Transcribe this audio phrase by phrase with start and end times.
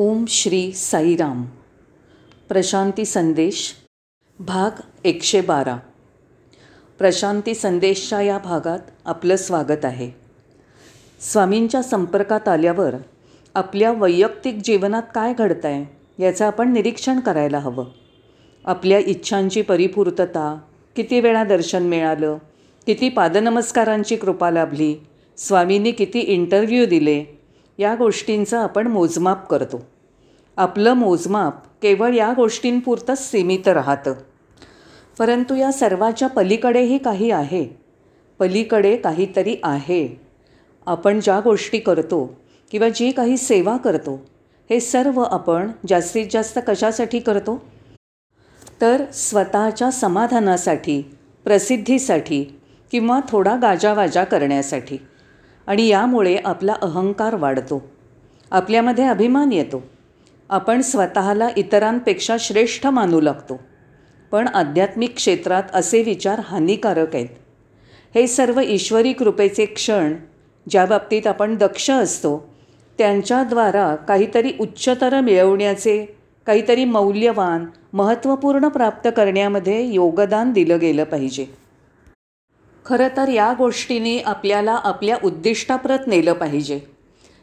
[0.00, 1.44] ओम श्री साईराम.
[2.48, 3.74] प्रशांती संदेश
[4.38, 5.76] भाग एकशे बारा.
[6.98, 10.10] प्रशांती संदेशच्या या भागात आपलं स्वागत आहे.
[11.20, 12.94] स्वामींच्या संपर्कात आल्यावर
[13.54, 15.84] आपल्या वैयक्तिक जीवनात काय घडतं आहे
[16.22, 17.84] याचं आपण निरीक्षण करायला हवं.
[18.64, 20.58] आपल्या इच्छांची परिपूर्तता
[20.96, 22.38] किती वेळा दर्शन मिळालं
[22.86, 24.96] किती पादनमस्कारांची कृपा लाभली
[25.36, 27.37] स्वामींनी किती इंटरव्ह्यू दिले
[27.78, 29.86] या गोष्टींचं आपण मोजमाप करतो.
[30.56, 34.14] आपलं मोजमाप केवळ या गोष्टींपुरतंच सीमित राहतं.
[35.18, 37.68] परंतु या सर्वाच्या पलीकडेही काही आहे.
[38.38, 40.20] पलीकडे काहीतरी आहे.
[40.86, 44.26] आपण ज्या गोष्टी करतो किंवा जी काही सेवा करतो
[44.70, 47.62] हे सर्व आपण जास्तीत जास्त कशासाठी करतो?
[48.80, 54.96] तर स्वतःच्या समाधानासाठी प्रसिद्धीसाठी किंवा थोडा गाजावाजा करण्यासाठी.
[55.68, 57.90] आणि यामुळे आपला अहंकार वाढतो.
[58.50, 59.82] आपल्यामध्ये अभिमान येतो.
[60.50, 63.60] आपण स्वतःला इतरांपेक्षा श्रेष्ठ मानू लागतो.
[64.32, 67.26] पण आध्यात्मिक क्षेत्रात असे विचार हानिकारक आहेत.
[68.14, 70.14] हे सर्व ईश्वरी कृपेचे क्षण
[70.70, 72.54] ज्या बाबतीत आपण दक्ष असतो
[72.98, 76.04] त्यांच्याद्वारा काहीतरी उच्चतर मिळवण्याचे
[76.46, 81.46] काहीतरी मौल्यवान महत्त्वपूर्ण प्राप्त करण्यामध्ये योगदान दिलं गेलं पाहिजे.
[82.88, 86.80] खरं तर या गोष्टीने आपल्याला आपल्या उद्दिष्टाप्रत नेलं पाहिजे.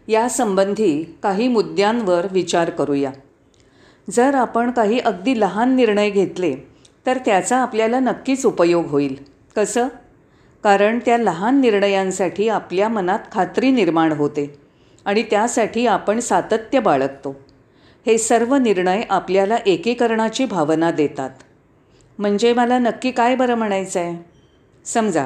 [0.08, 3.12] यासंबंधी काही मुद्द्यांवर विचार करूया.
[4.12, 6.56] जर आपण काही अगदी लहान निर्णय घेतले
[7.06, 9.16] तर त्याचा आपल्याला नक्कीच उपयोग होईल.
[9.56, 9.88] कसं?
[10.64, 14.60] कारण त्या लहान निर्णयांसाठी आपल्या मनात खात्री निर्माण होते
[15.06, 17.40] आणि त्यासाठी आपण सातत्य बाळगतो.
[18.06, 21.30] हे सर्व निर्णय आपल्याला एकीकरणाची भावना देतात.
[22.20, 24.35] म्हणजे मला नक्की काय बरं म्हणायचं आहे
[24.86, 25.26] समजा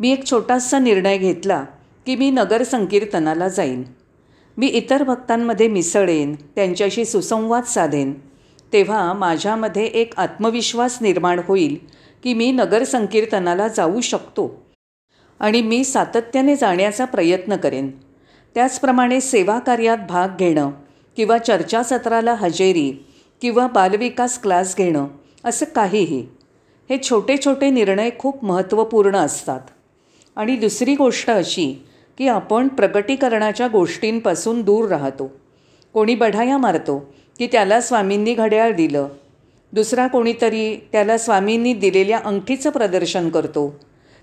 [0.00, 1.64] मी एक छोटासा निर्णय घेतला
[2.06, 3.82] की मी नगर संकीर्तनाला जाईन.
[4.56, 8.12] मी इतर भक्तांमध्ये मिसळेन त्यांच्याशी सुसंवाद साधेन.
[8.72, 11.76] तेव्हा माझ्यामध्ये एक आत्मविश्वास निर्माण होईल
[12.22, 14.66] की मी नगर संकीर्तनाला जाऊ शकतो
[15.40, 17.90] आणि मी सातत्याने जाण्याचा प्रयत्न करेन.
[18.54, 20.70] त्याचप्रमाणे सेवा कार्यात भाग घेणं
[21.16, 23.06] किंवा चर्चासत्राला हजेरी
[23.42, 25.06] किंवा बालविकास क्लास घेणं
[25.44, 26.26] असं काहीही.
[26.90, 29.60] हे छोटे छोटे निर्णय खूप महत्त्वपूर्ण असतात.
[30.36, 31.84] आणि दुसरी गोष्ट अशी
[32.18, 35.32] की आपण प्रगटीकरणाच्या गोष्टींपासून दूर राहतो.
[35.94, 39.08] कोणी बढाया मारतो की त्याला स्वामींनी घड्याळ दिलं.
[39.72, 43.80] दुसरा कोणीतरी त्याला स्वामींनी दिलेल्या अंगठीचं प्रदर्शन करतो.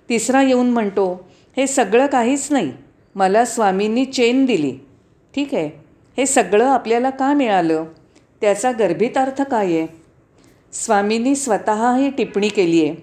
[0.09, 2.72] तिसरा येऊन म्हणतो हे सगळं काहीच नाही.
[3.16, 4.72] मला स्वामींनी चेन दिली.
[5.35, 5.69] ठीक आहे.
[6.17, 7.85] हे सगळं आपल्याला का मिळालं?
[8.41, 9.97] त्याचा गर्भितार्थ काय आहे?
[10.85, 12.95] स्वामींनी स्वतः ही टिप्पणी केली आहे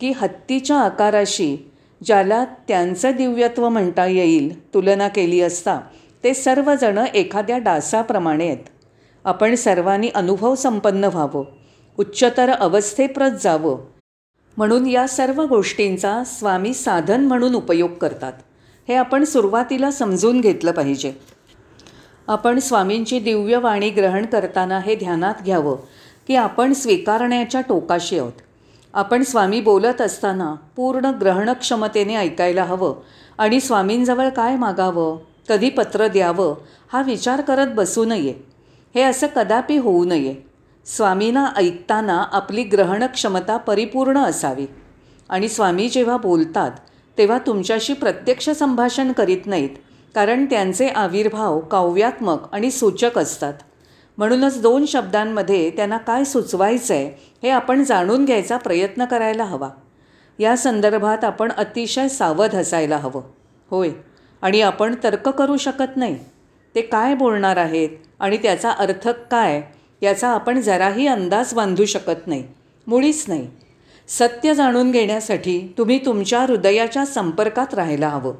[0.00, 1.70] की हत्तीच्या आकाराशी
[2.04, 5.80] ज्याला त्यांचं दिव्यत्व म्हणता येईल तुलना केली असता
[6.24, 8.64] ते सर्वजणं एखाद्या डासाप्रमाणे आहेत.
[9.24, 11.44] आपण सर्वांनी अनुभव संपन्न व्हावं
[11.98, 13.78] उच्चतर अवस्थेप्रत जावं.
[14.56, 18.32] म्हणून या सर्व गोष्टींचा स्वामी साधन म्हणून उपयोग करतात.
[18.88, 21.12] हे आपण सुरुवातीला समजून घेतलं पाहिजे.
[22.28, 25.76] आपण स्वामींची दिव्यवाणी ग्रहण करताना हे ध्यानात घ्यावं.
[26.28, 28.32] की आपण स्वीकारण्याच्या टोकाशी आहोत.
[28.94, 32.94] आपण स्वामी बोलत असताना पूर्ण ग्रहणक्षमतेने ऐकायला हवं
[33.38, 35.18] आणि स्वामींजवळ काय मागावं
[35.48, 36.54] कधी पत्र द्यावं
[36.92, 38.34] हा विचार करत बसू नये.
[38.94, 40.34] हे असं कदापि होऊ नये.
[40.86, 44.66] स्वामींना ऐकताना आपली ग्रहणक्षमता परिपूर्ण असावी.
[45.28, 46.70] आणि स्वामी जेव्हा बोलतात
[47.18, 49.70] तेव्हा तुमच्याशी प्रत्यक्ष संभाषण करीत नाहीत
[50.14, 53.54] कारण त्यांचे आविर्भाव काव्यात्मक आणि सूचक असतात.
[54.22, 59.68] म्हणूनच दोन शब्दांमध्ये त्यांना काय सुचवायचं आहे हे आपण जाणून घ्यायचा प्रयत्न करायला हवा.
[60.38, 63.22] या संदर्भात आपण अतिशय सावध असायला हवं.
[63.70, 63.90] होय
[64.42, 66.18] आणि आपण तर्क करू शकत नाही.
[66.74, 67.88] ते काय बोलणार आहेत
[68.20, 69.62] आणि त्याचा अर्थ काय
[70.02, 72.44] याचा आपण जराही अंदाज बांधू शकत नाही.
[72.86, 73.48] मुळीच नाही.
[74.08, 78.34] सत्य जाणून घेण्यासाठी तुम्ही तुमच्या हृदयाच्या संपर्कात राहायला हवं.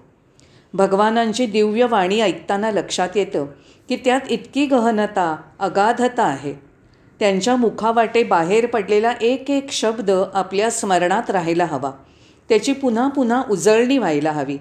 [0.75, 3.47] भगवानांची दिव्य वाणी ऐकताना लक्षात येतं
[3.89, 6.55] की त्यात इतकी गहनता अगाधता आहे.
[7.21, 11.91] त्यांच्या मुखावाटे बाहेर पडलेला एक एक शब्द आपल्या स्मरणात राहायला हवा.
[12.49, 14.59] त्याची पुन्हा पुन्हा उजळणी व्हायला हवी.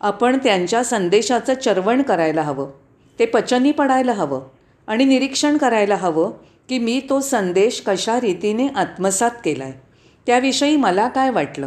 [0.00, 2.70] आपण त्यांच्या संदेशाचं चरवण करायला हवं.
[3.18, 4.42] ते पचनी पडायला हवं
[4.86, 6.30] आणि निरीक्षण करायला हवं
[6.68, 9.72] की मी तो संदेश कशा रीतीने आत्मसात केला आहे
[10.26, 11.66] त्याविषयी मला काय वाटलं?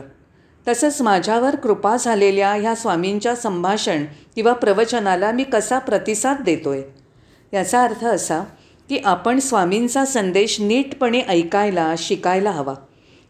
[0.69, 4.05] तसंच माझ्यावर कृपा झालेल्या ह्या स्वामींच्या संभाषण
[4.35, 6.83] किंवा प्रवचनाला मी कसा प्रतिसाद देतो आहे
[7.53, 8.43] याचा अर्थ असा
[8.89, 12.73] की आपण स्वामींचा संदेश नीटपणे ऐकायला शिकायला हवा.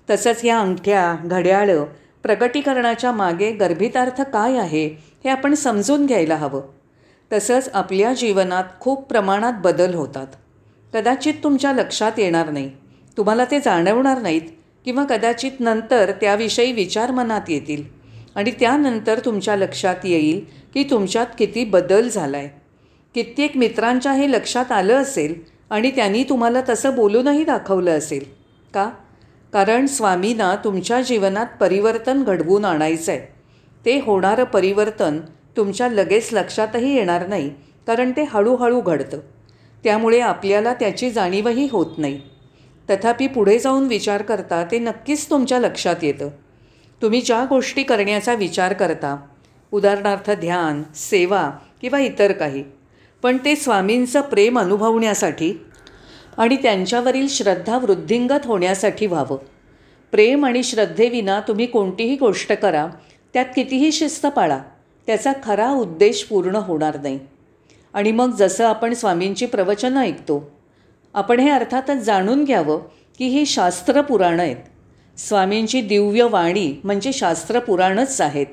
[0.10, 1.86] तसंच ह्या अंगठ्या घड्याळं
[2.24, 4.88] प्रगटीकरणाच्या मागे गर्भितार्थ काय आहे
[5.24, 6.62] हे आपण समजून घ्यायला हवं.
[7.34, 10.28] तसंच आपल्या जीवनात खूप प्रमाणात बदल होतात.
[10.94, 12.72] कदाचित तुमच्या लक्षात येणार नाही.
[13.18, 14.42] तुम्हाला ते जाणवणार नाहीत.
[14.86, 17.84] किंवा कदाचित नंतर त्याविषयी विचार मनात येतील.
[18.36, 22.50] आणि त्यानंतर तुमच्या लक्षात येईल की तुमच्यात किती बदल झाला आहे
[23.16, 25.36] कित्येक मित्रांच्या हे लक्षात आलं असेल
[25.70, 28.24] आणि त्यांनी तुम्हाला तसं बोलूनही दाखवलं असेल.
[28.74, 28.90] का?
[29.54, 33.22] कारण स्वामींना तुमच्या जीवनात परिवर्तन घडवून आणायचं आहे
[33.86, 35.20] ते होणारं परिवर्तन
[35.58, 37.50] तुमच्या लगेच लक्षातही येणार नाही
[37.88, 39.20] कारण ते हळूहळू घडतं.
[39.84, 42.22] त्यामुळे आपल्याला त्याची जाणीवही होत नाही.
[42.90, 46.30] तथापि पुढे जाऊन विचार करता ते नक्कीच तुमच्या लक्षात येतं.
[47.02, 49.18] तुम्ही ज्या गोष्टी करण्याचा विचार करता
[49.72, 51.50] उदाहरणार्थ ध्यान सेवा
[51.82, 52.64] किंवा इतर काही
[53.24, 55.54] पण ते स्वामींचं प्रेम अनुभवण्यासाठी
[56.38, 59.38] आणि त्यांच्यावरील श्रद्धा वृद्धिंगत होण्यासाठी व्हावं.
[60.12, 62.88] प्रेम आणि श्रद्धेविना तुम्ही कोणतीही गोष्ट करा
[63.34, 64.60] त्यात कितीही शिस्त पाळा
[65.08, 67.20] त्याचा खरा उद्देश पूर्ण होणार नाही.
[67.94, 70.59] आणि मग जसं आपण स्वामींची प्रवचनं ऐकतो
[71.16, 72.80] आपण हे अर्थातच जाणून घ्यावं
[73.20, 74.56] की ही शास्त्र पुराणं आहेत.
[75.18, 78.48] स्वामींची दिव्य वाणी म्हणजे शास्त्र पुराणच आहेत.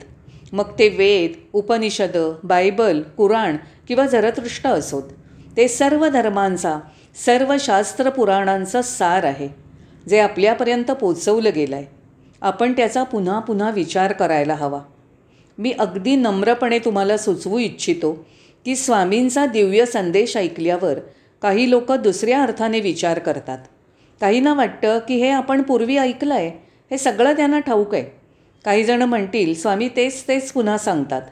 [0.53, 3.57] मग ते वेद उपनिषद बायबल कुराण
[3.89, 5.03] किंवा जरतृष्ट असोत.
[5.57, 6.79] ते सर्व धर्मांचा
[7.25, 9.49] सर्व शास्त्र पुराणांचा सार आहे
[10.09, 11.87] जे आपल्यापर्यंत पोचवलं गेलं आहे
[12.43, 14.81] आपण त्याचा पुन्हा पुन्हा विचार करायला हवा.
[15.59, 18.13] मी अगदी नम्रपणे तुम्हाला सुचवू इच्छितो
[18.67, 20.99] की स्वामींचा दिव्य संदेश ऐकल्यावर
[21.43, 23.59] काही लोक दुसऱ्या अर्थाने विचार करतात.
[24.21, 26.49] काहींना वाटतं की हे आपण पूर्वी ऐकलं आहे
[26.91, 28.05] हे सगळं त्यांना ठाऊक आहे.
[28.65, 31.23] काहीजणं म्हणतील स्वामी तेच तेच पुन्हा सांगतात.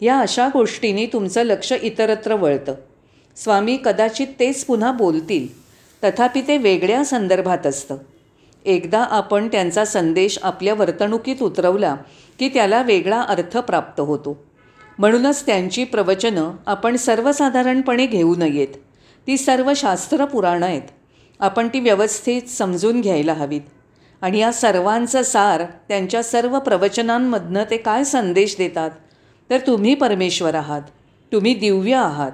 [0.00, 2.74] या अशा गोष्टींनी तुमचं लक्ष इतरत्र वळतं.
[3.36, 5.48] स्वामी कदाचित तेच पुन्हा बोलतील
[6.04, 7.96] तथापि ते वेगळ्या संदर्भात असतं.
[8.64, 11.96] एकदा आपण त्यांचा संदेश आपल्या वर्तणुकीत उतरवला
[12.38, 14.44] की त्याला वेगळा अर्थ प्राप्त होतो.
[14.98, 18.68] म्हणूनच त्यांची प्रवचनं आपण सर्वसाधारणपणे घेऊ नयेत.
[19.28, 20.82] ती सर्व शास्त्र पुराणं आहेत.
[21.40, 23.60] आपण ती व्यवस्थित समजून घ्यायला हवीत.
[24.22, 28.90] आणि या सर्वांचं सार त्यांच्या सर्व प्रवचनांमधनं ते काय संदेश देतात?
[29.50, 30.82] तर तुम्ही परमेश्वर आहात.
[31.32, 32.32] तुम्ही दिव्य आहात.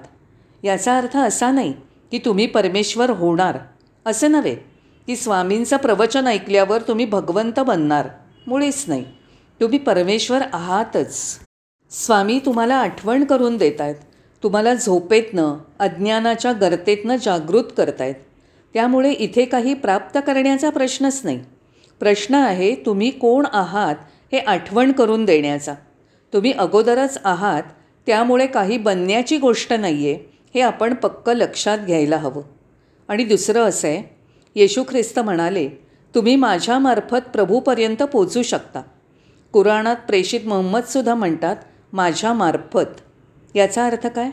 [0.62, 1.72] याचा अर्थ असा नाही
[2.10, 3.58] की तुम्ही परमेश्वर होणार.
[4.06, 4.54] असं नव्हे
[5.06, 8.08] की स्वामींचं प्रवचन ऐकल्यावर तुम्ही भगवंत बनणार.
[8.46, 9.04] मुळीच नाही.
[9.60, 11.38] तुम्ही परमेश्वर आहातच.
[11.90, 13.94] स्वामी तुम्हाला आठवण करून देत आहेत
[14.44, 18.14] तुम्हाला झोपेतनं अज्ञानाच्या गर्तेतनं जागृत करतायत.
[18.74, 21.40] त्यामुळे इथे काही प्राप्त करण्याचा प्रश्नच नाही.
[22.00, 23.94] प्रश्न आहे तुम्ही कोण आहात
[24.32, 25.74] हे आठवण करून देण्याचा.
[26.32, 27.62] तुम्ही अगोदरच आहात
[28.06, 32.42] त्यामुळे काही बनण्याची गोष्ट नाही आहे हे आपण पक्क लक्षात घ्यायला हवं.
[33.08, 34.16] आणि दुसरं असं आहे
[34.54, 35.68] येशू ख्रिस्त म्हणाले
[36.14, 38.82] तुम्ही माझ्यामार्फत प्रभूपर्यंत पोचू शकता.
[39.52, 41.56] कुराणात प्रेषित मोहम्मदसुद्धा म्हणतात
[41.92, 43.00] माझ्यामार्फत
[43.54, 44.30] याचा अर्थ काय?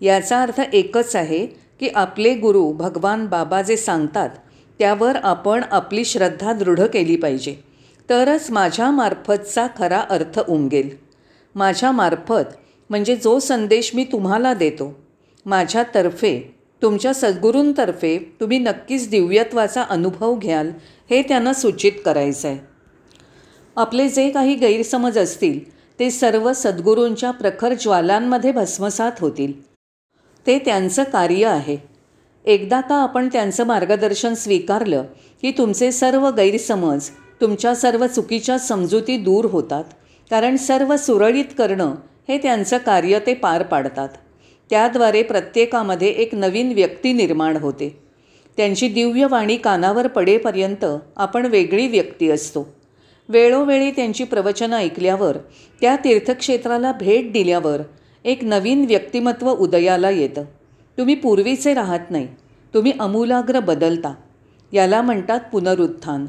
[0.00, 1.46] याचा अर्थ एकच आहे
[1.80, 4.30] की आपले गुरु भगवान बाबा जे सांगतात
[4.78, 7.54] त्यावर आपण आपली श्रद्धा दृढ केली पाहिजे.
[8.10, 10.90] तरच माझ्यामार्फतचा खरा अर्थ उमगेल.
[11.54, 12.56] माझ्यामार्फत
[12.90, 14.94] म्हणजे जो संदेश मी तुम्हाला देतो
[15.46, 16.38] माझ्यातर्फे
[16.82, 20.70] तुमच्या सद्गुरूंतर्फे तुम्ही नक्कीच दिव्यत्वाचा अनुभव घ्याल
[21.10, 22.58] हे त्यांना सूचित करायचं आहे
[23.76, 25.58] आपले जे काही गैरसमज असतील
[25.98, 29.52] ते सर्व सद्गुरूंच्या प्रखर ज्वालांमध्ये भस्मसात होतील.
[30.46, 31.76] ते त्यांचं कार्य आहे.
[32.44, 35.04] एकदा का आपण त्यांचं मार्गदर्शन स्वीकारलं
[35.42, 37.08] की तुमचे सर्व गैरसमज
[37.40, 39.84] तुमच्या सर्व चुकीच्या समजुती दूर होतात
[40.30, 41.94] कारण सर्व सुरळीत करणं
[42.28, 44.08] हे त्यांचं कार्य ते पार पाडतात.
[44.70, 48.02] त्याद्वारे प्रत्येकामध्ये एक नवीन व्यक्ती निर्माण होते.
[48.56, 50.84] त्यांची दिव्यवाणी कानावर पडेपर्यंत
[51.16, 52.75] आपण वेगळी व्यक्ती असतो.
[53.28, 55.36] वेळोवेळी त्यांची प्रवचनं ऐकल्यावर
[55.80, 57.80] त्या तीर्थक्षेत्राला भेट दिल्यावर
[58.24, 60.44] एक नवीन व्यक्तिमत्व उदयाला येतं.
[60.98, 62.28] तुम्ही पूर्वीचे राहत नाही.
[62.74, 64.14] तुम्ही अमूलाग्र बदलता.
[64.72, 66.26] याला म्हणतात पुनरुत्थान.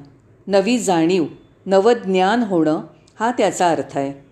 [0.48, 1.26] नवी जाणीव
[1.66, 2.82] नवज्ञान होणं
[3.20, 4.26] हा त्याचा अर्थ आहे.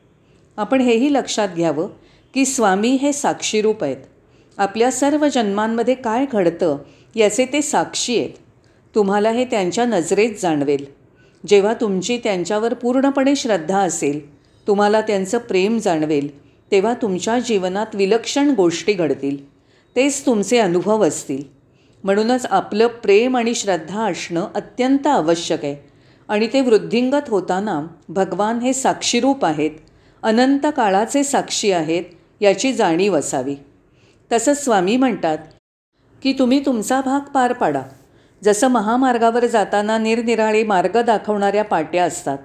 [0.58, 1.88] आपण हेही लक्षात घ्यावं
[2.34, 3.98] की स्वामी हे साक्षीरूप आहेत.
[4.58, 6.78] आपल्या सर्व जन्मांमध्ये काय घडतं
[7.16, 8.30] याचे ते साक्षी आहेत.
[8.96, 11.05] तुम्हाला हे त्यांच्या नजरेत जाणवेल.
[11.48, 14.36] जेव्हा तुमची त्यांच्यावर पूर्णपणे श्रद्धा असेल
[14.68, 19.50] तुम्हाला त्यांचं प्रेम जाणवेल तेव्हा तुमच्या जीवनात विलक्षण गोष्टी घडतील.
[19.96, 21.44] तेच तुमचे अनुभव असतील.
[22.04, 25.76] म्हणूनच आपलं प्रेम आणि श्रद्धा असणं अत्यंत आवश्यक आहे.
[26.28, 29.72] आणि ते वृद्धिंगत होताना भगवान हे साक्षीरूप आहेत
[30.24, 32.04] अनंत काळाचे साक्षी आहेत
[32.42, 33.56] याची जाणीव असावी.
[34.32, 35.38] तसंच स्वामी म्हणतात
[36.24, 37.82] की तुम्ही तुमचा भाग पार पाडा.
[38.44, 42.38] जसं महामार्गावर जाताना निरनिराळे मार्ग दाखवणाऱ्या पाट्या असतात.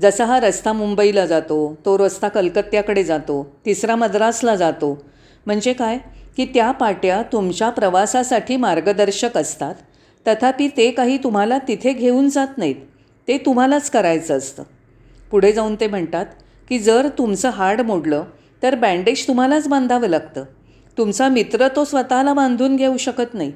[0.00, 5.06] जसा हा रस्ता मुंबईला जातो तो रस्ता कलकत्त्याकडे जातो तिसरा मद्रासला जातो.
[5.46, 5.98] म्हणजे काय?
[6.36, 9.74] की त्या पाट्या तुमच्या प्रवासासाठी मार्गदर्शक असतात.
[10.26, 12.74] तथापि ते काही तुम्हाला तिथे घेऊन जात नाहीत.
[13.28, 14.62] ते तुम्हालाच करायचं असतं.
[15.30, 16.26] पुढे जाऊन ते म्हणतात
[16.68, 18.24] की जर तुमचं हाड मोडलं
[18.62, 20.44] तर बँडेज तुम्हालाच बांधावं लागतं.
[20.98, 23.52] तुमचा मित्र तो स्वतःला बांधून घेऊ शकत नाही.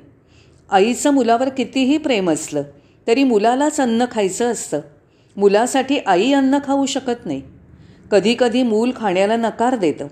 [0.71, 2.63] आईचं मुलावर कितीही प्रेम असलं
[3.07, 4.81] तरी मुलालाच अन्न खायचं असतं.
[5.37, 7.43] मुलासाठी आई अन्न खाऊ शकत नाही.
[8.11, 10.07] कधीकधी मूल खाण्याला नकार देतं.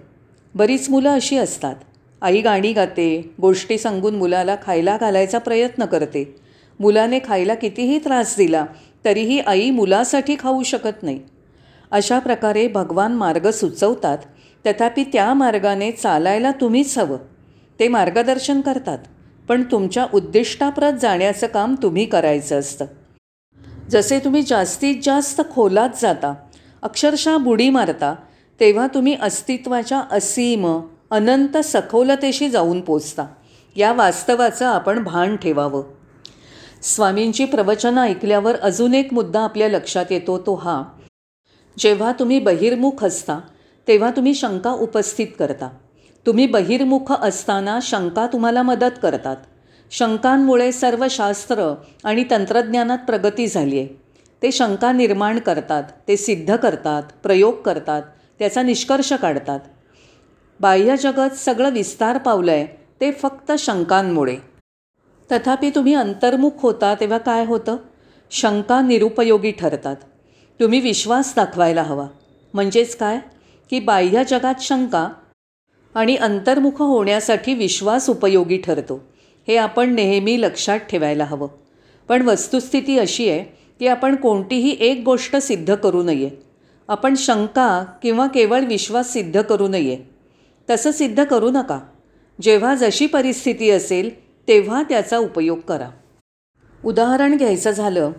[0.54, 1.74] बरीच मुलं अशी असतात.
[2.22, 6.36] आई गाणी गाते गोष्टी सांगून मुलाला खायला घालायचा प्रयत्न करते.
[6.80, 8.66] मुलाने खायला कितीही त्रास दिला
[9.04, 11.20] तरीही आई मुलासाठी खाऊ शकत नाही.
[11.90, 14.18] अशा प्रकारे भगवान मार्ग सुचवतात.
[14.66, 17.18] तथापि त्या मार्गाने चालायला तुम्हीच हवं.
[17.80, 18.98] ते मार्गदर्शन करतात.
[19.48, 22.84] पण तुमच्या उद्दिष्टाप्रत जाण्याचं काम तुम्ही करायचं असतं.
[23.90, 26.34] जसे तुम्ही जास्तीत जास्त खोलात जाता
[26.82, 28.14] अक्षरशः बुडी मारता
[28.60, 33.26] तेव्हा तुम्ही अस्तित्वाच्या असीम अनंत सखोलतेशी जाऊन पोचता.
[33.76, 35.82] या वास्तवाचं आपण भान ठेवावं.
[36.82, 40.82] स्वामींची प्रवचनं ऐकल्यावर अजून एक मुद्दा आपल्या लक्षात येतो तो हा.
[41.78, 43.40] जेव्हा तुम्ही बहिर्मुख असता
[43.88, 45.68] तेव्हा तुम्ही शंका उपस्थित करता.
[46.26, 49.36] तुम्ही बहिर्मुख असताना शंका तुम्हाला मदत करतात.
[49.90, 53.88] शंकांमुळे सर्व शास्त्र आणि तंत्रज्ञानात प्रगती झाली आहे.
[54.42, 58.02] ते शंका निर्माण करतात ते सिद्ध करतात प्रयोग करतात
[58.38, 59.60] त्याचा निष्कर्ष काढतात.
[60.60, 62.66] बाह्य जगत सगळं विस्तार पावलं आहे
[63.00, 64.36] ते फक्त शंकांमुळे.
[65.32, 67.76] तथापि तुम्ही अंतर्मुख होता तेव्हा काय होतं?
[68.30, 69.96] शंका निरुपयोगी ठरतात.
[70.60, 72.06] तुम्ही विश्वास दाखवायला हवा.
[72.54, 73.18] म्हणजेच काय?
[73.70, 75.08] की बाह्य जगात शंका
[75.94, 79.04] आणि अंतर्मुख होण्यासाठी विश्वास उपयोगी ठरतो.
[79.48, 81.48] हे आपण नेहमी लक्षात ठेवायला हवं.
[82.08, 83.44] पण वस्तुस्थिती अशी आहे
[83.78, 86.30] की आपण कोणतीही एक गोष्ट सिद्ध करू नये.
[86.88, 89.98] आपण शंका किंवा केवळ विश्वास सिद्ध करू नये.
[90.70, 91.80] तसं सिद्ध करू नका.
[92.42, 95.90] जेव्हा जशी परिस्थिती असेल तेव्हा त्याचा उपयोग करा.
[96.84, 98.12] उदाहरण घ्यायचं झालं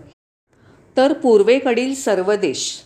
[0.98, 2.82] तर पूर्वेकडील सर्व देश.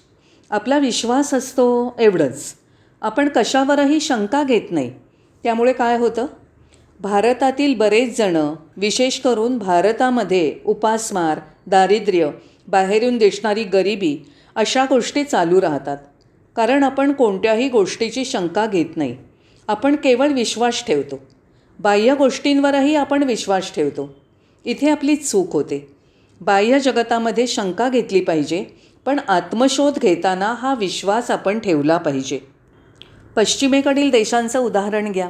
[0.50, 2.56] आपला विश्वास असतो एवढंच.
[3.02, 4.92] आपण कशावरही शंका घेत नाही.
[5.44, 6.26] त्यामुळे काय होतं?
[7.00, 12.30] भारतातील बरेच जणं विशेष करून भारतामध्ये उपासमार दारिद्र्य
[12.68, 14.18] बाहेरून दिसणारी गरिबी
[14.56, 15.98] अशा गोष्टी चालू राहतात.
[16.56, 19.18] कारण आपण कोणत्याही गोष्टीची शंका घेत नाही.
[19.68, 21.20] आपण केवळ विश्वास ठेवतो.
[21.80, 24.16] बाह्य गोष्टींवरही आपण विश्वास ठेवतो.
[24.66, 25.92] इथे आपली चूक होते.
[26.42, 28.66] बाह्य जगतामध्ये शंका घेतली पाहिजे
[29.06, 32.40] पण आत्मशोध घेताना हा विश्वास आपण ठेवला पाहिजे.
[33.36, 35.30] पश्चिमेकडील देशांचं उदाहरण घ्या.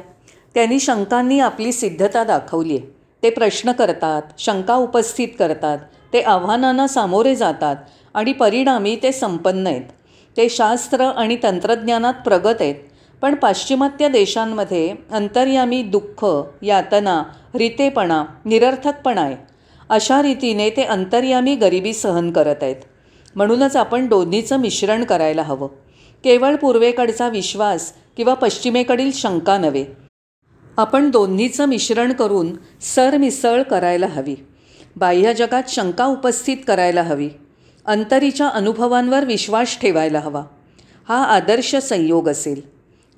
[0.54, 2.86] त्यांनी शंकांनी आपली सिद्धता दाखवली आहे.
[3.22, 5.78] ते प्रश्न करतात शंका उपस्थित करतात
[6.12, 7.76] ते आव्हानांना सामोरे जातात
[8.14, 9.82] आणि परिणामी ते संपन्न आहेत.
[10.36, 12.74] ते शास्त्र आणि तंत्रज्ञानात प्रगत आहेत.
[13.22, 16.26] पण पाश्चिमात्य देशांमध्ये अंतर्यामी दुःख
[16.62, 17.22] यातना
[17.54, 19.36] रितेपणा निरर्थकपणा आहे.
[19.88, 22.76] अशा रीतीने ते अंतर्यामी गरिबी सहन करत आहेत.
[23.34, 25.68] म्हणूनच आपण दोन्हीचं मिश्रण करायला हवं.
[26.24, 29.84] केवळ पूर्वेकडचा विश्वास किंवा पश्चिमेकडील शंका नव्हे.
[30.76, 34.34] आपण दोन्हीचं मिश्रण करून सरमिसळ करायला हवी.
[34.96, 37.28] बाह्य जगात शंका उपस्थित करायला हवी.
[37.86, 40.44] अंतरीच्या अनुभवांवर विश्वास ठेवायला हवा.
[41.08, 42.60] हा आदर्श संयोग असेल.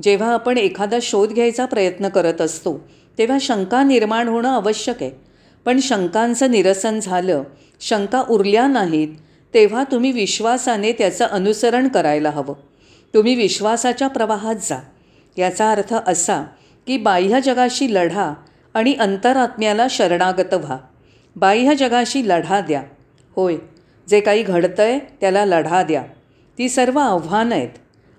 [0.03, 5.11] जेव्हा आपण एखादा शोध घ्यायचा प्रयत्न करत असतो तेव्हा शंका निर्माण होणं आवश्यक आहे.
[5.65, 7.43] पण शंकांचं निरसन झालं
[7.81, 9.09] शंका उरल्या नाहीत
[9.55, 12.55] तेव्हा तुम्ही विश्वासाने त्याचं अनुसरण करायला हवं.
[13.15, 14.79] तुम्ही विश्वासाच्या प्रवाहात जा.
[15.39, 16.43] याचा अर्थ असा
[16.87, 18.35] की बाह्य जगाशी लढा
[18.75, 20.77] आणि अंतरात्म्याला शरणागत व्हा.
[21.37, 22.83] बाह्य जगाशी लढा द्या.
[23.37, 23.57] होय
[24.09, 26.03] जे काही घडतं आहे त्याला लढा द्या.
[26.59, 27.69] ती सर्व आव्हानं आहेत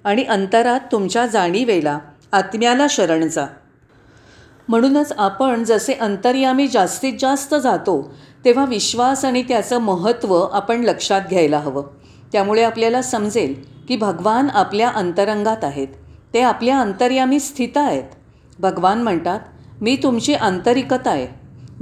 [0.04, 2.00] आणि अंतरात तुमच्या जाणीवेला
[2.32, 3.46] आत्म्याला शरण जा.
[4.68, 11.60] म्हणूनच आपण जसे अंतर्यामी जास्तीत जास्त जातो तेव्हा विश्वास आणि त्याचं महत्त्व आपण लक्षात घ्यायला
[11.60, 11.84] हवं.
[12.34, 15.88] त्यामुळे आपल्याला समजेल की भगवान आपल्या अंतरंगात आहेत.
[16.34, 18.04] ते आपल्या अंतर्यामी स्थित आहेत.
[18.60, 19.40] भगवान म्हणतात
[19.82, 21.28] मी तुमची आंतरिकता आहे.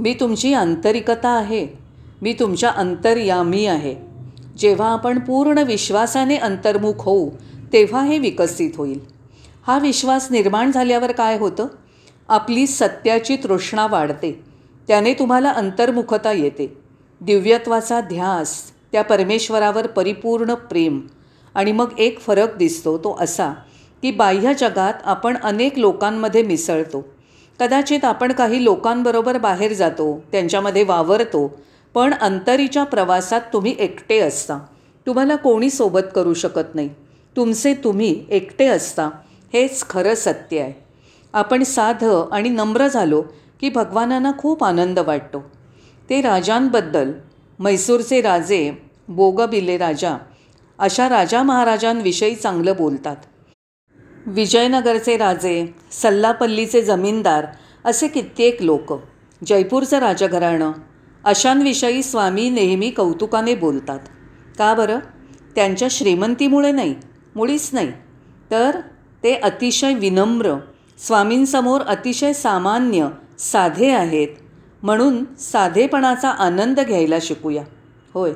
[0.00, 1.66] मी तुमची आंतरिकता आहे.
[2.22, 3.94] मी तुमच्या अंतर्यामी आहे.
[4.58, 7.30] जेव्हा आपण पूर्ण विश्वासाने अंतर्मुख होऊ
[7.72, 9.00] तेव्हा हे विकसित होईल.
[9.66, 11.66] हा विश्वास निर्माण झाल्यावर काय होतं?
[12.28, 14.44] आपली सत्याची तृष्णा वाढते.
[14.88, 16.78] त्याने तुम्हाला अंतर्मुखता येते.
[17.20, 21.00] दिव्यत्वाचा ध्यास त्या परमेश्वरावर परिपूर्ण प्रेम.
[21.54, 23.52] आणि मग एक फरक दिसतो तो असा
[24.02, 27.04] की बाह्य जगात आपण अनेक लोकांमध्ये मिसळतो.
[27.60, 31.60] कदाचित आपण काही लोकांबरोबर बाहेर जातो त्यांच्यामध्ये वावरतो
[31.94, 34.58] पण अंतरीच्या प्रवासात तुम्ही एकटे असता.
[35.06, 36.88] तुम्हाला कोणी सोबत करू शकत नाही.
[37.36, 39.10] तुमचे तुम्ही एकटे असता
[39.52, 40.72] हेच खरं सत्य आहे.
[41.32, 43.22] आपण साधं आणि नम्र झालो
[43.60, 45.42] की भगवानांना खूप आनंद वाटतो.
[46.10, 47.12] ते राजांबद्दल
[47.62, 48.72] म्हैसूरचे राजे
[49.08, 50.16] बोगबिले राजा
[50.78, 53.16] अशा राजा महाराजांविषयी चांगलं बोलतात.
[54.26, 57.46] विजयनगरचे राजे सल्लापल्लीचे जमीनदार
[57.84, 58.92] असे कित्येक लोक
[59.46, 60.72] जयपूरचं राजघराणं
[61.24, 64.00] अशांविषयी स्वामी नेहमी कौतुकाने बोलतात.
[64.58, 64.98] का बरं?
[65.54, 66.94] त्यांच्या श्रीमंतीमुळे नाही
[67.36, 67.92] मुळीच नाही.
[68.50, 68.80] तर
[69.22, 70.54] ते अतिशय विनम्र
[70.98, 74.28] स्वामींसमोर अतिशय सामान्य साधे आहेत
[74.82, 77.62] म्हणून साधेपणाचा आनंद घ्यायला शिकूया.
[78.14, 78.32] होय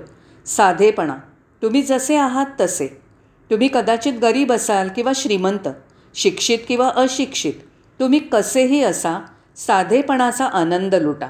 [0.46, 1.16] साधेपणा.
[1.62, 3.02] तुम्ही जसे आहात तसे.
[3.50, 5.68] तुम्ही कदाचित गरीब असाल किंवा श्रीमंत
[6.14, 7.52] शिक्षित किंवा अशिक्षित.
[8.00, 9.18] तुम्ही कसेही असा
[9.56, 11.28] साधेपणाचा आनंद लुटा.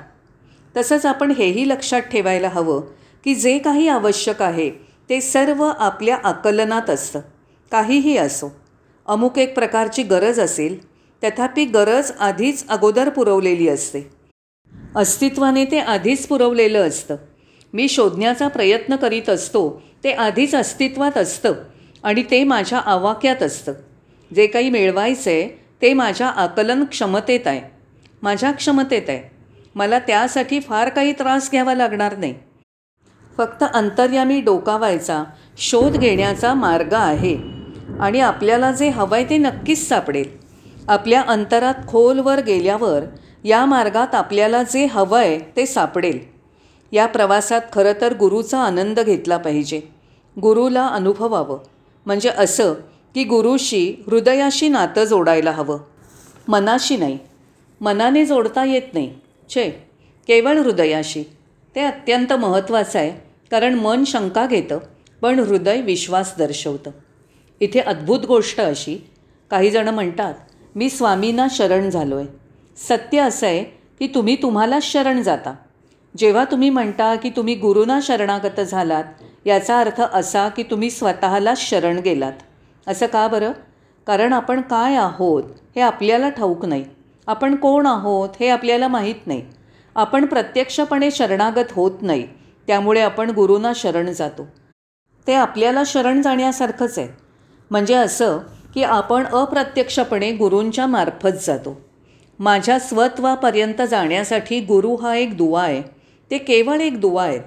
[0.76, 2.80] तसंच आपण हेही लक्षात ठेवायला हवं
[3.24, 4.70] की जे काही आवश्यक आहे
[5.10, 7.20] ते सर्व आपल्या आकलनात असतं.
[7.72, 8.56] काहीही असो.
[9.06, 10.86] अमुक एक प्रकारची गरज असेल
[11.24, 14.15] तथापि गरज आधीच अगोदर पुरवलेली असते.
[14.96, 17.16] अस्तित्वाने ते आधीच पुरवलेलं असतं.
[17.72, 19.68] मी शोधण्याचा प्रयत्न करीत असतो
[20.04, 21.54] ते आधीच अस्तित्वात असतं
[22.02, 23.72] आणि ते माझ्या आवाक्यात असतं.
[24.30, 25.48] जे काही मिळवायचं आहे
[25.82, 27.60] ते माझ्या आकलन क्षमतेत आहे.
[28.22, 29.20] माझ्या क्षमतेत आहे.
[29.74, 32.34] मला त्यासाठी फार काही त्रास घ्यावा लागणार नाही.
[33.36, 35.22] फक्त अंतर्यामी डोकावायचा
[35.58, 37.36] शोध घेण्याचा मार्ग आहे
[38.00, 40.28] आणि आपल्याला जे हवं आहे ते नक्कीच सापडेल.
[40.88, 43.04] आपल्या अंतरात खोलवर गेल्यावर
[43.46, 46.18] या मार्गात आपल्याला जे हवं आहे ते सापडेल.
[46.92, 49.80] या प्रवासात खरं तर गुरुचा आनंद घेतला पाहिजे.
[50.42, 51.58] गुरुला अनुभवावं.
[52.06, 52.74] म्हणजे असं
[53.14, 55.78] की गुरुशी हृदयाशी नातं जोडायला हवं.
[56.48, 57.18] मनाशी नाही.
[57.80, 59.14] मनाने जोडता येत नाही.
[59.54, 59.70] छे.
[60.26, 61.24] केवळ हृदयाशी.
[61.74, 63.10] ते अत्यंत महत्त्वाचं आहे.
[63.50, 64.78] कारण मन शंका घेतं
[65.22, 66.90] पण हृदय विश्वास दर्शवतं.
[67.60, 69.10] इथे अद्भुत गोष्ट अशी.
[69.50, 70.34] काही जणं म्हणतात
[70.74, 72.45] मी स्वामींना शरण झालो आहे
[72.76, 73.64] सत्य असं आहे
[73.98, 75.54] की तुम्ही तुम्हालाच शरण जाता.
[76.16, 79.04] जेव्हा तुम्ही म्हणता की तुम्ही गुरुना शरणागत झालात
[79.46, 82.32] याचा अर्थ असा की तुम्ही स्वतःलाच शरण गेलात.
[82.86, 83.52] असं का बरं?
[84.06, 85.42] कारण आपण काय आहोत
[85.76, 86.84] हे आपल्याला ठाऊक नाही.
[87.26, 89.42] आपण कोण आहोत हे आपल्याला माहीत नाही.
[89.94, 92.28] आपण प्रत्यक्षपणे शरणागत होत नाही
[92.66, 94.46] त्यामुळे आपण गुरुना शरण जातो.
[95.26, 97.08] ते आपल्याला शरण जाण्यासारखंच आहे.
[97.70, 98.38] म्हणजे असं
[98.74, 101.85] की आपण अप्रत्यक्षपणे गुरूंच्या मार्फत जातो.
[102.38, 105.82] माझ्या स्वत्वापर्यंत जाण्यासाठी गुरु हा एक दुवा आहे.
[106.30, 107.40] ते केवळ एक दुवा आहेत.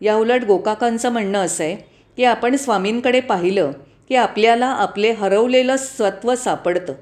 [0.00, 1.76] याउलट गोकाकांचं म्हणणं असं आहे
[2.16, 3.72] की आपण स्वामींकडे पाहिलं
[4.08, 6.92] की आपल्याला आपले हरवलेलं स्वत्व सापडतं.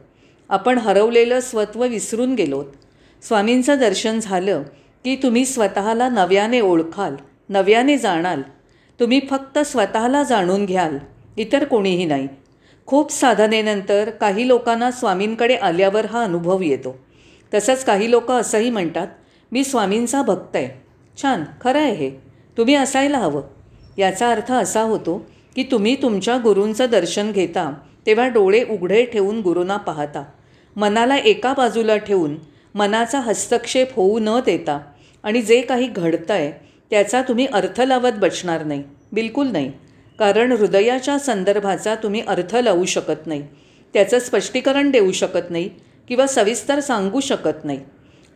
[0.49, 2.65] आपण हरवलेलं स्वत्व विसरून गेलोत.
[3.23, 4.63] स्वामींचं दर्शन झालं
[5.05, 7.17] की तुम्ही स्वतःला नव्याने ओळखाल
[7.49, 8.43] नव्याने जाणाल.
[9.01, 10.99] तुम्ही फक्त स्वतःला जाणून घ्याल
[11.37, 12.29] इतर कोणीही नाही.
[12.87, 17.06] खूप साधनेनंतर काही लोकांना स्वामींकडे आल्यावर हा अनुभव येतो.
[17.55, 19.07] तसंच काही लोक असंही म्हणतात
[19.53, 20.83] मी स्वामींचा भक्त आहे.
[21.23, 22.11] छान खरं आहे हे.
[22.59, 23.43] तुम्ही असायला हवं.
[23.99, 27.75] याचा अर्थ असा होतो की तुम्ही तुमच्या गुरूंचं दर्शन घेता
[28.07, 30.25] तेव्हा डोळे उघडे ठेवून गुरूंना पाहता.
[30.77, 32.37] मनाला एका बाजूला ठेवून
[32.75, 34.81] मनाचा हस्तक्षेप होऊ न देता
[35.23, 36.53] आणि जे काही घडतं आहे
[36.91, 38.83] त्याचा तुम्ही अर्थ लावत बसणार नाही.
[39.13, 39.73] बिलकुल नाही.
[40.19, 43.47] कारण हृदयाच्या संदर्भाचा तुम्ही अर्थ लावू शकत नाही.
[43.95, 45.71] त्याचं स्पष्टीकरण देऊ शकत नाही.
[46.09, 47.81] किंवा सविस्तर सांगू शकत नाही.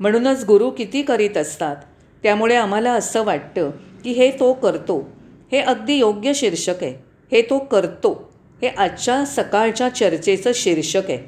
[0.01, 1.77] म्हणूनच गुरु किती करीत असतात
[2.23, 3.71] त्यामुळे आम्हाला असं वाटतं
[4.05, 5.11] की हे तो करतो.
[5.53, 6.95] हे अगदी योग्य शीर्षक आहे.
[7.33, 8.33] हे तो करतो.
[8.63, 11.19] हे आजच्या सकाळच्या चर्चेचं शीर्षक आहे.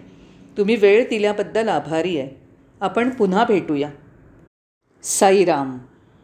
[0.59, 2.29] तुम्ही वेळ दिल्याबद्दल आभारी आहे.
[2.81, 3.91] आपण पुन्हा भेटूया.
[5.03, 5.79] साईराम.